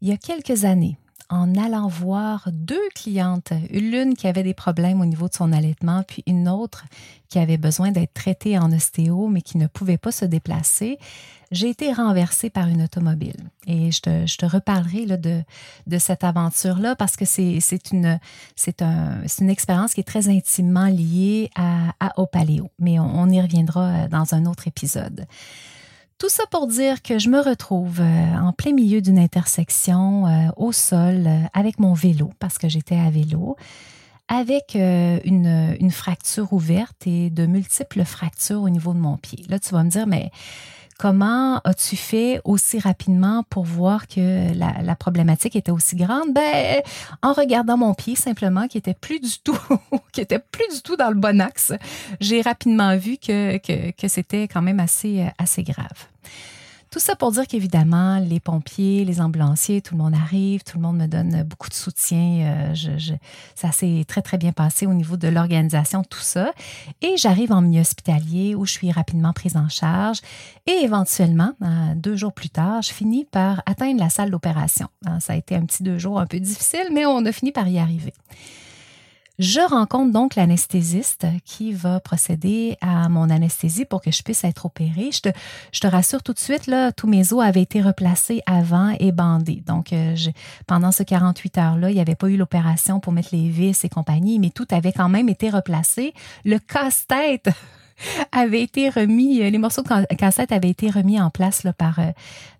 [0.00, 0.98] Il y a quelques années,
[1.30, 6.02] en allant voir deux clientes, l'une qui avait des problèmes au niveau de son allaitement,
[6.06, 6.84] puis une autre
[7.28, 10.98] qui avait besoin d'être traitée en ostéo, mais qui ne pouvait pas se déplacer,
[11.50, 13.36] j'ai été renversée par une automobile.
[13.66, 15.42] Et je te, reparlerai là, de,
[15.86, 18.18] de cette aventure-là parce que c'est une,
[18.80, 22.70] un, une expérience qui est très intimement liée à, à au paléo.
[22.78, 25.26] Mais on y reviendra dans un autre épisode.
[26.24, 30.48] Tout ça pour dire que je me retrouve euh, en plein milieu d'une intersection euh,
[30.56, 33.56] au sol euh, avec mon vélo, parce que j'étais à vélo,
[34.28, 39.44] avec une, fracture ouverte et de multiples fractures au niveau de mon pied.
[39.50, 40.30] Là, tu vas me dire, mais
[40.96, 46.32] Comment as-tu fait aussi rapidement pour voir que la, problématique était aussi grande?
[46.32, 46.82] Ben,
[47.20, 49.58] en regardant mon pied simplement, qui était plus du tout,
[50.12, 51.72] qui était plus du tout dans le bon axe,
[52.20, 56.13] j'ai rapidement vu que, que, que c'était quand même assez, assez grave.
[56.94, 60.82] Tout ça pour dire qu'évidemment, les pompiers, les ambulanciers, tout le monde arrive, tout le
[60.82, 62.70] monde me donne beaucoup de soutien.
[62.72, 62.74] Euh,
[63.56, 66.52] ça s'est très, très bien passé au niveau de l'organisation, tout ça.
[67.02, 70.20] Et j'arrive en milieu hospitalier où je suis rapidement prise en charge.
[70.68, 74.86] Et éventuellement, euh, deux jours plus tard, je finis par atteindre la salle d'opération.
[75.08, 77.50] Euh, ça a été un petit deux jours un peu difficile, mais on a fini
[77.50, 78.14] par y arriver.
[79.40, 84.66] Je rencontre donc l'anesthésiste qui va procéder à mon anesthésie pour que je puisse être
[84.66, 85.10] opérée.
[85.10, 85.28] Je te,
[85.72, 89.10] je te rassure tout de suite, là, tous mes os avaient été replacés avant et
[89.10, 89.64] bandés.
[89.66, 90.14] Donc, euh,
[90.68, 93.88] pendant ce 48 heures-là, il n'y avait pas eu l'opération pour mettre les vis et
[93.88, 96.14] compagnie, mais tout avait quand même été replacé.
[96.44, 97.50] Le casse-tête
[98.32, 102.12] avait été remis, euh, les morceaux de casse-tête avaient été remis en place par, euh,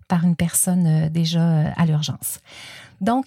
[0.09, 2.41] par une personne déjà à l'urgence.
[2.99, 3.25] Donc,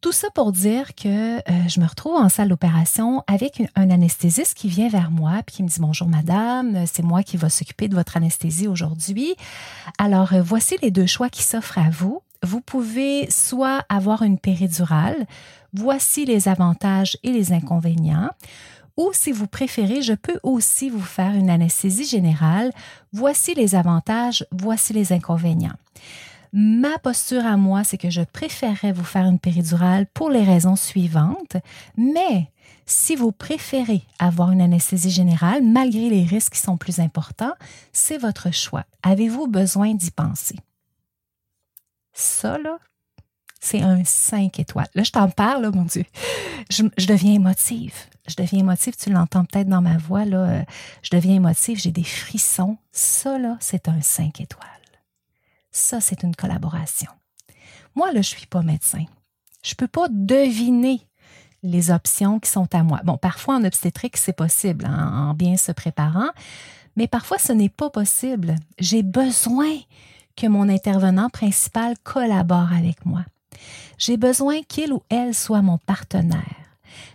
[0.00, 4.54] tout ça pour dire que euh, je me retrouve en salle d'opération avec un anesthésiste
[4.54, 7.88] qui vient vers moi puis qui me dit bonjour madame, c'est moi qui va s'occuper
[7.88, 9.34] de votre anesthésie aujourd'hui.
[9.98, 12.22] Alors euh, voici les deux choix qui s'offrent à vous.
[12.44, 15.26] vous pouvez soit avoir une péridurale,
[15.72, 18.30] voici les avantages et les inconvénients,
[18.96, 22.72] ou si vous préférez, je peux aussi vous faire une anesthésie générale,
[23.12, 25.76] voici les avantages, voici les inconvénients.
[26.52, 30.76] Ma posture à moi, c'est que je préférerais vous faire une péridurale pour les raisons
[30.76, 31.56] suivantes,
[31.96, 32.50] mais
[32.86, 37.52] si vous préférez avoir une anesthésie générale, malgré les risques qui sont plus importants,
[37.92, 38.84] c'est votre choix.
[39.02, 40.56] Avez-vous besoin d'y penser?
[42.14, 42.78] Ça, là,
[43.60, 44.88] c'est un 5 étoiles.
[44.94, 46.04] Là, je t'en parle, mon Dieu.
[46.70, 47.94] Je, deviens émotive.
[48.26, 48.94] Je deviens émotive.
[48.96, 50.38] Tu l'entends peut-être dans ma voix, là.
[50.38, 50.62] Euh,
[51.02, 51.78] je deviens émotive.
[51.78, 52.78] J'ai des frissons.
[52.92, 54.77] Ça, là, c'est un 5 étoiles.
[55.78, 57.10] Ça, c'est une collaboration.
[57.94, 59.04] Moi, là, je ne suis pas médecin.
[59.62, 61.06] Je ne peux pas deviner
[61.62, 63.00] les options qui sont à moi.
[63.04, 66.30] Bon, parfois en obstétrique, c'est possible, hein, en bien se préparant,
[66.96, 68.56] mais parfois ce n'est pas possible.
[68.78, 69.72] J'ai besoin
[70.36, 73.24] que mon intervenant principal collabore avec moi.
[73.98, 76.42] J'ai besoin qu'il ou elle soit mon partenaire.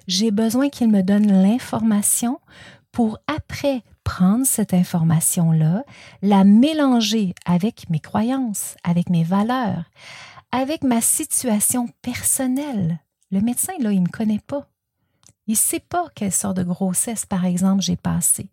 [0.08, 2.40] J'ai besoin qu'il me donne l'information
[2.94, 5.84] pour après prendre cette information-là,
[6.22, 9.84] la mélanger avec mes croyances, avec mes valeurs,
[10.52, 13.00] avec ma situation personnelle.
[13.32, 14.70] Le médecin, là, il ne me connaît pas.
[15.48, 18.50] Il ne sait pas quelle sorte de grossesse, par exemple, j'ai passé.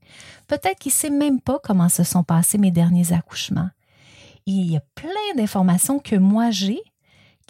[0.49, 3.71] Peut-être qu'il ne sait même pas comment se sont passés mes derniers accouchements.
[4.47, 6.81] Il y a plein d'informations que moi j'ai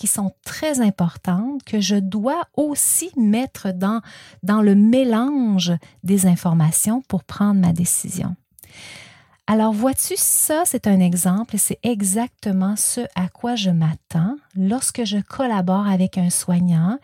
[0.01, 4.01] qui sont très importantes, que je dois aussi mettre dans,
[4.63, 5.73] le mélange
[6.05, 8.35] des informations pour prendre ma décision.
[9.47, 15.05] Alors, vois-tu, ça, c'est un exemple et c'est exactement ce à quoi je m'attends lorsque
[15.05, 16.99] je collabore avec un soignant,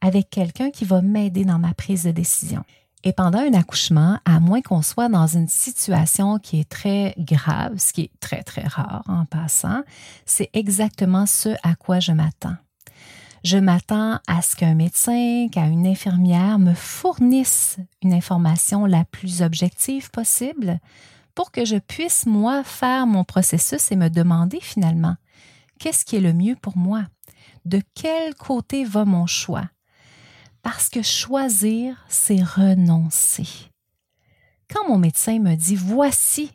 [0.00, 2.62] avec quelqu'un qui va m'aider dans ma prise de décision.
[3.06, 7.78] Et pendant un accouchement, à moins qu'on soit dans une situation qui est très grave,
[7.78, 9.84] ce qui est très, très rare en passant,
[10.24, 12.56] c'est exactement ce à quoi je m'attends.
[13.44, 20.10] Je m'attends à ce qu'un médecin, qu'une infirmière me fournisse une information la plus objective
[20.10, 20.80] possible
[21.36, 25.14] pour que je puisse, moi, faire mon processus et me demander finalement,
[25.78, 27.04] qu'est-ce qui est le mieux pour moi?
[27.66, 29.70] De quel côté va mon choix?
[30.66, 33.46] Parce que choisir, c'est renoncer.
[34.68, 36.50] Quand mon médecin me dit, voici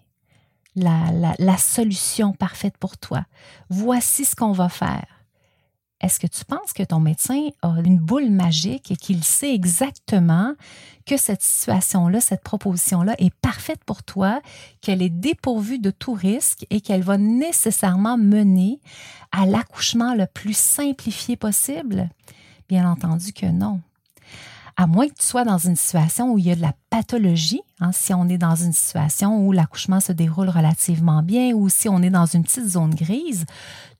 [0.75, 3.25] la, solution parfaite pour toi,
[3.69, 5.07] voici ce qu'on va faire,
[6.01, 10.55] est-ce que tu penses que ton médecin a une boule magique et qu'il sait exactement
[11.05, 14.41] que cette situation-là, cette proposition-là est parfaite pour toi,
[14.81, 18.81] qu'elle est dépourvue de tout risque et qu'elle va nécessairement mener
[19.31, 22.09] à l'accouchement le plus simplifié possible?
[22.67, 23.79] Bien entendu que non
[24.77, 27.61] à moins que tu sois dans une situation où il y a de la pathologie,
[27.79, 31.89] hein, si on est dans une situation où l'accouchement se déroule relativement bien ou si
[31.89, 33.45] on est dans une petite zone grise,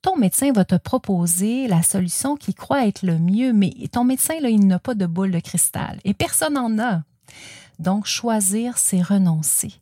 [0.02, 4.40] ton médecin va te proposer la solution qui croit être le mieux, mais ton médecin,
[4.42, 7.02] là, il n'a pas de boule de cristal et personne n'en a.
[7.80, 9.74] Donc, choisir, c'est renoncer.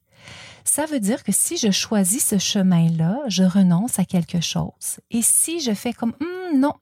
[0.63, 4.99] Ça veut dire que si je choisis ce chemin-là, je renonce à quelque chose.
[5.11, 6.73] Et si je fais comme hum, non,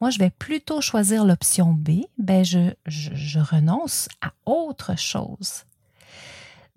[0.00, 5.64] moi je vais plutôt choisir l'option B, ben je, je renonce à autre chose.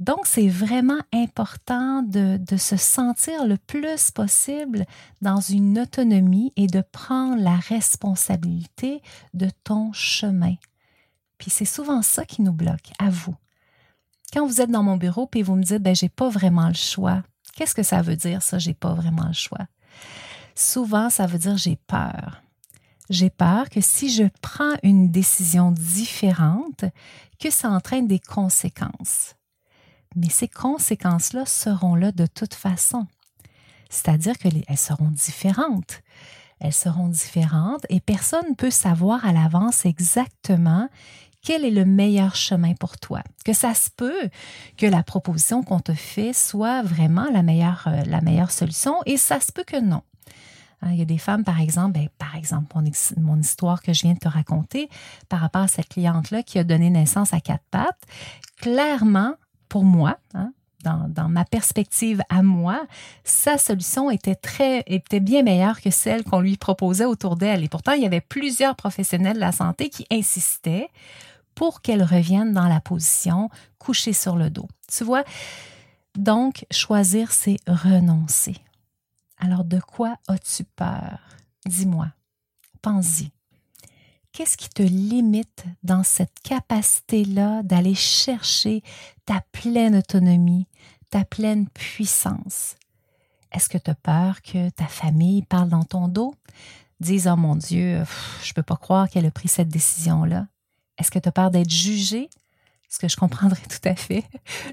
[0.01, 4.87] Donc, c'est vraiment important de, de, se sentir le plus possible
[5.21, 9.03] dans une autonomie et de prendre la responsabilité
[9.35, 10.55] de ton chemin.
[11.37, 13.35] Puis c'est souvent ça qui nous bloque, à vous.
[14.34, 16.74] Quand vous êtes dans mon bureau et vous me dites, ben, j'ai pas vraiment le
[16.74, 17.24] choix,
[17.56, 19.67] qu'est-ce que ça veut dire, ça, j'ai pas vraiment le choix?
[20.56, 22.41] Souvent, ça veut dire j'ai peur.
[23.10, 26.86] J'ai peur que si je prends une décision différente,
[27.39, 29.36] que ça entraîne des conséquences
[30.15, 33.08] mais ces conséquences-là seront là de toute façon.
[33.89, 36.02] C'est-à-dire qu'elles seront différentes.
[36.60, 40.89] Elles seront différentes et personne ne peut savoir à l'avance exactement
[41.43, 43.21] quel est le meilleur chemin pour toi?
[43.45, 44.30] Que ça se peut
[44.77, 49.17] que la proposition qu'on te fait soit vraiment la meilleure, euh, la meilleure solution et
[49.17, 50.04] ça se peut que non.
[50.82, 52.84] Hein, il y a des femmes, par exemple, ben, par exemple, mon,
[53.17, 54.89] mon, histoire que je viens de te raconter
[55.30, 58.01] par rapport à cette cliente-là qui a donné naissance à quatre pattes,
[58.58, 59.36] clairement,
[59.69, 60.51] pour moi, hein,
[60.84, 62.86] dans, ma perspective à moi,
[63.23, 67.63] sa solution était très était bien meilleure que celle qu'on lui proposait autour d'elle.
[67.63, 70.89] Et pourtant, il y avait plusieurs professionnels de la santé qui insistaient
[71.55, 74.67] pour qu'elle revienne dans la position couchée sur le dos.
[74.87, 75.23] Tu vois,
[76.15, 78.58] donc choisir, c'est renoncer.
[79.37, 81.19] Alors, de quoi as-tu peur?
[81.65, 82.08] Dis-moi.
[82.81, 83.31] Pense-y
[84.31, 88.81] qu'est-ce qui te limite dans cette capacité-là d'aller chercher
[89.25, 90.67] ta pleine autonomie,
[91.10, 92.75] ta pleine puissance?
[93.52, 96.33] Est-ce que tu as peur que ta famille parle dans ton dos?
[96.99, 98.04] disent Oh mon Dieu,
[98.43, 100.47] je ne peux pas croire qu'elle a pris cette décision-là.
[101.02, 102.29] Est-ce que tu as peur d'être jugé?
[102.87, 104.23] Ce que je comprendrais tout à fait.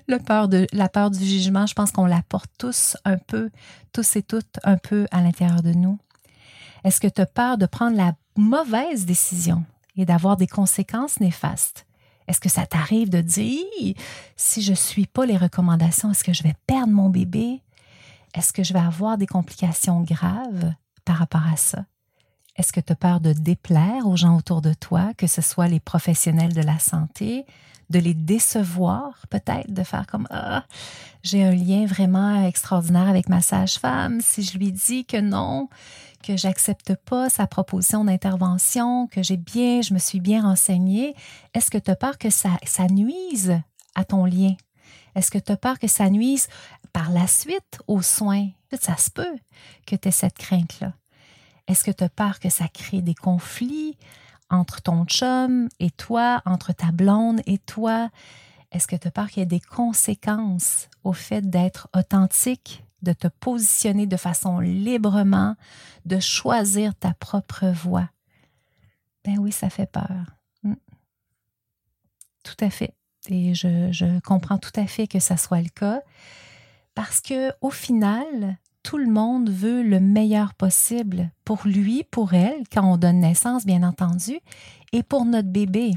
[0.09, 3.51] La peur du jugement, je pense qu'on la porte tous un peu,
[3.95, 5.99] tous et toutes un peu à l'intérieur de nous.
[6.85, 9.65] Est-ce que tu as peur de prendre la mauvaise décision
[9.97, 11.87] et d'avoir des conséquences néfastes?
[12.27, 13.95] Est-ce que ça t'arrive de dire
[14.37, 17.63] si je ne suis pas les recommandations, est-ce que je vais perdre mon bébé?
[18.35, 20.75] Est-ce que je vais avoir des complications graves
[21.07, 21.87] par rapport à ça?
[22.59, 25.69] Est-ce que tu as peur de déplaire aux gens autour de toi, que ce soit
[25.69, 27.47] les professionnels de la santé,
[27.89, 30.65] de les décevoir peut-être, de faire comme Ah,
[31.23, 35.69] j'ai un lien vraiment extraordinaire avec ma sage-femme, si je lui dis que non,
[36.25, 41.15] que j'accepte pas sa proposition d'intervention, que j'ai bien, je me suis bien renseignée,
[41.55, 43.61] est-ce que tu as peur que ça, ça nuise
[43.95, 44.57] à ton lien?
[45.15, 46.49] Est-ce que tu as peur que ça nuise
[46.93, 48.49] par la suite aux soins?
[48.81, 49.39] Ça se peut
[49.87, 50.93] que tu aies cette crainte-là.
[51.69, 53.97] Est-ce que tu as que ça crée des conflits
[54.51, 58.11] entre ton chum et toi, entre ta blonde et toi?
[58.73, 63.13] Est-ce que tu as peur qu'il y ait des conséquences au fait d'être authentique, de
[63.13, 65.57] te positionner de façon librement,
[66.07, 68.09] de choisir ta propre voie?
[69.25, 70.25] Ben oui, ça fait peur.
[70.63, 70.75] Hmm.
[72.45, 72.95] Tout à fait.
[73.29, 76.01] Et je, je comprends tout à fait que ça soit le cas
[76.95, 78.59] parce que au final,
[78.89, 83.67] tout le monde veut le meilleur possible pour lui, pour elle, quand on donne naissance,
[83.67, 84.39] bien entendu,
[84.95, 85.91] et pour notre bébé.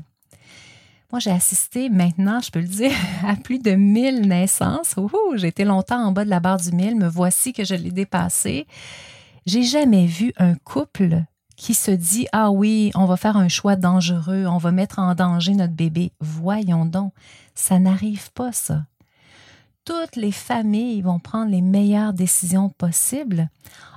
[1.10, 2.92] Moi, j'ai assisté maintenant, je peux le dire,
[3.26, 4.96] à plus de 1000 naissances.
[5.36, 7.92] J'ai été longtemps en bas de la barre du 1000, me voici que je l'ai
[7.92, 8.68] dépassé.
[9.46, 11.24] J'ai jamais vu un couple
[11.56, 15.16] qui se dit Ah oui, on va faire un choix dangereux, on va mettre en
[15.16, 16.12] danger notre bébé.
[16.20, 17.14] Voyons donc,
[17.56, 18.84] ça n'arrive pas, ça
[19.86, 23.50] toutes les familles vont prendre les meilleures décisions possibles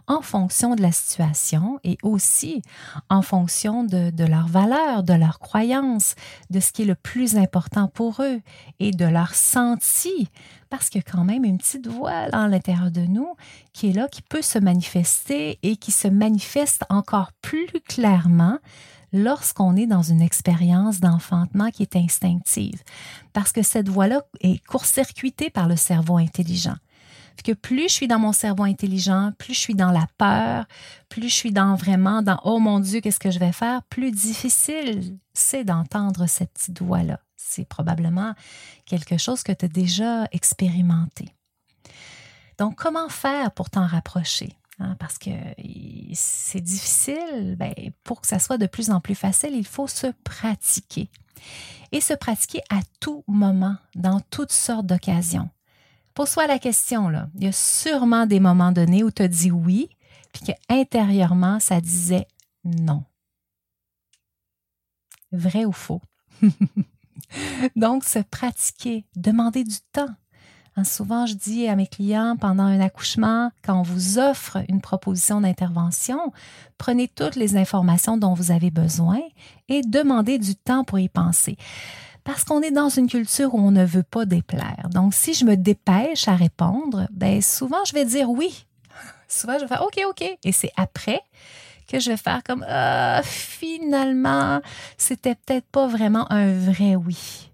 [0.06, 2.62] en fonction de la situation et aussi
[3.08, 6.14] en fonction de, leurs valeurs, de leurs croyances,
[6.50, 8.40] de ce qui est le plus important pour eux
[8.80, 10.28] et de leur senti.
[10.68, 13.34] Parce qu'il y a quand même une petite voix à l'intérieur de nous
[13.72, 18.58] qui est là, qui peut se manifester et qui se manifeste encore plus clairement
[19.14, 22.82] lorsqu'on est dans une expérience d'enfantement qui est instinctive,
[23.32, 26.76] parce que cette voie-là est court-circuitée par le cerveau intelligent.
[27.54, 30.66] plus je suis dans mon cerveau intelligent, plus je suis dans la peur,
[31.08, 35.16] plus je suis vraiment dans oh mon Dieu, qu'est-ce que je vais faire, plus difficile
[35.32, 37.20] c'est d'entendre cette petite voix-là.
[37.36, 38.34] C'est probablement
[38.86, 41.28] quelque chose que tu as déjà expérimenté.
[42.58, 44.56] Donc, comment faire pour t'en rapprocher?
[44.80, 45.30] Hein, parce que
[46.14, 47.56] c'est difficile.
[47.58, 51.08] Ben, pour que ça soit de plus en plus facile, il faut se pratiquer.
[51.92, 55.48] Et se pratiquer à tout moment, dans toutes sortes d'occasions.
[56.14, 57.28] Pose-toi la question, là.
[57.34, 59.88] Il y a sûrement des moments donnés où tu as dit oui,
[60.32, 62.26] puis qu'intérieurement, ça disait
[62.64, 63.04] non.
[65.32, 66.00] Vrai ou faux?
[67.76, 70.14] Donc, se pratiquer, demander du temps.
[70.76, 74.80] Hein, souvent, je dis à mes clients pendant un accouchement, quand on vous offre une
[74.80, 76.32] proposition d'intervention,
[76.78, 79.20] prenez toutes les informations dont vous avez besoin
[79.68, 81.56] et demandez du temps pour y penser.
[82.24, 84.88] Parce qu'on est dans une culture où on ne veut pas déplaire.
[84.90, 88.66] Donc, si je me dépêche à répondre, ben souvent je vais dire oui.
[89.28, 90.22] Souvent, je vais faire OK, OK.
[90.42, 91.20] Et c'est après
[91.86, 94.60] que je vais faire comme ah, finalement,
[94.96, 97.50] c'était peut-être pas vraiment un vrai oui.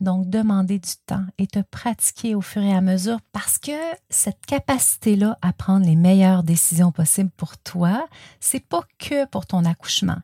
[0.00, 3.72] Donc, demander du temps et te pratiquer au fur et à mesure parce que
[4.08, 8.06] cette capacité-là à prendre les meilleures décisions possibles pour toi,
[8.40, 10.18] c'est pas que pour ton accouchement.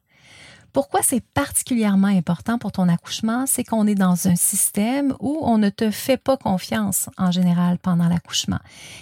[0.77, 3.47] Pourquoi c'est particulièrement important pour ton accouchement?
[3.47, 7.79] C'est qu'on est dans un système où on ne te fait pas confiance en général
[7.79, 8.59] pendant l'accouchement.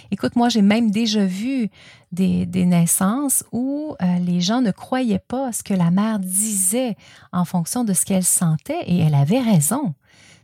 [0.09, 1.69] Écoute, moi, j'ai même déjà vu
[2.13, 6.95] des, naissances où euh, les gens ne croyaient pas ce que la mère disait
[7.33, 9.95] en fonction de ce qu'elle sentait et elle avait raison.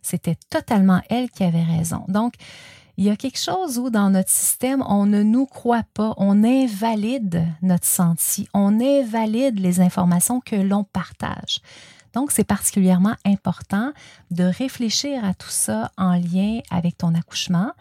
[0.02, 2.04] C'était totalement elle qui avait raison.
[2.08, 2.34] Donc,
[2.97, 6.43] il y a quelque chose où dans notre système, on ne nous croit pas, on
[6.43, 11.62] invalide notre senti, on invalide les informations que l'on partage.
[12.14, 13.93] Donc, c'est particulièrement important
[14.32, 17.72] de réfléchir à tout ça en lien avec ton accouchement,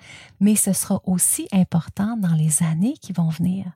[0.41, 3.67] mais ce sera aussi important dans les années qui vont venir.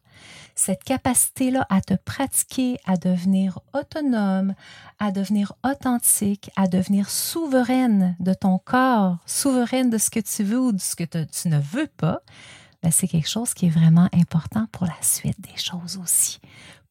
[0.54, 4.54] Cette capacité-là à te pratiquer, à devenir autonome,
[5.00, 10.60] à devenir authentique, à devenir souveraine de ton corps, souveraine de ce que tu veux
[10.60, 12.20] ou de ce que tu ne veux pas,
[12.84, 16.38] ben, c'est quelque chose qui est vraiment important pour la suite des choses aussi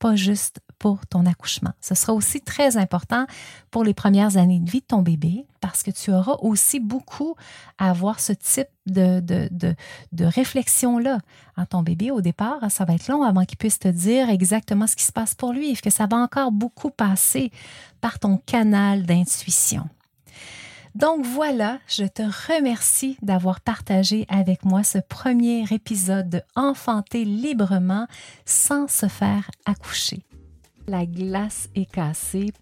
[0.03, 1.71] pas juste pour ton accouchement.
[1.79, 3.25] Ce sera aussi très important
[3.71, 7.35] pour les premières années de vie de ton bébé parce que tu auras aussi beaucoup
[7.77, 9.75] à avoir ce type de,
[10.21, 11.19] réflexion-là.
[11.55, 14.85] Hein, ton bébé, au départ, ça va être long avant qu'il puisse te dire exactement
[14.87, 17.49] ce qui se passe pour lui, que ça va encore beaucoup passer
[18.01, 19.87] par ton canal d'intuition.
[20.95, 28.05] Donc voilà, je te remercie d'avoir partagé avec moi ce premier épisode de Enfanter librement
[28.45, 30.23] sans se faire accoucher.
[30.87, 32.53] La glace est cassée.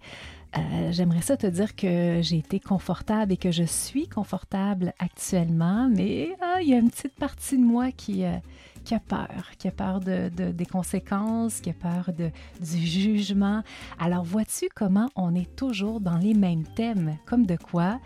[0.58, 5.90] Euh, j'aimerais ça te dire que j'ai été confortable et que je suis confortable actuellement,
[5.90, 8.38] mais ah, il y a une petite partie de moi qui, euh,
[8.84, 13.64] qui a peur, qui a peur de, des conséquences, qui a peur de, du jugement.
[14.00, 18.00] Alors vois-tu comment on est toujours dans les mêmes thèmes, comme de quoi?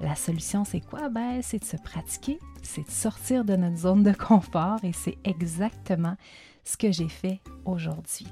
[0.00, 1.10] La solution, c'est quoi?
[1.10, 5.18] Ben, c'est de se pratiquer, c'est de sortir de notre zone de confort et c'est
[5.24, 6.16] exactement
[6.64, 8.26] ce que j'ai fait aujourd'hui.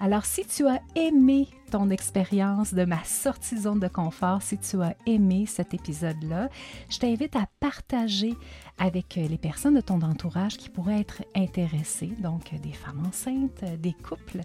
[0.00, 4.82] Alors, si tu as aimé ton expérience de ma sortie zone de confort, si tu
[4.82, 6.48] as aimé cet épisode-là,
[6.88, 8.34] je t'invite à partager
[8.78, 13.92] avec les personnes de ton entourage qui pourraient être intéressées, donc des femmes enceintes, des
[13.92, 14.40] couples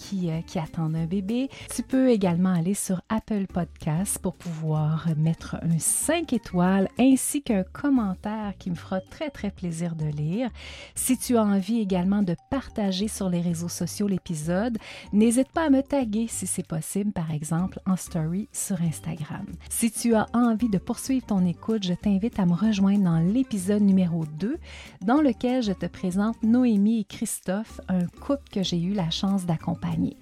[0.00, 1.48] qui, euh, qui attendent un bébé.
[1.74, 7.64] Tu peux également aller sur Apple Podcasts pour pouvoir mettre un 5 étoiles ainsi qu'un
[7.64, 10.50] commentaire qui me fera très très plaisir de lire.
[10.94, 14.78] Si tu as envie également de partager sur les réseaux sociaux l'épisode,
[15.12, 19.44] n'hésite pas à me taguer si c'est possible, par exemple en story sur Instagram.
[19.68, 23.18] Si tu as envie de poursuivre ton écoute, je t'invite à me rejoindre dans
[23.78, 24.58] numéro 2,
[25.02, 29.46] dans lequel je te présente Noémie et Christophe, un couple que j'ai eu la chance
[29.46, 30.16] d'accompagner.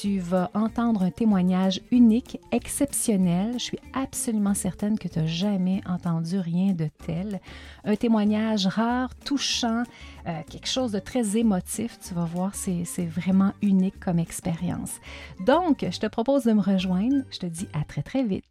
[0.00, 3.54] Tu vas entendre un témoignage unique, exceptionnel.
[3.54, 7.40] Je suis absolument certaine que tu n'as jamais entendu rien de tel.
[7.84, 9.82] Un témoignage rare, touchant,
[10.26, 11.98] euh, quelque chose de très émotif.
[12.06, 15.00] Tu vas voir, c'est vraiment unique comme expérience.
[15.44, 17.24] Donc, je te propose de me rejoindre.
[17.30, 18.44] Je te dis à très très vite.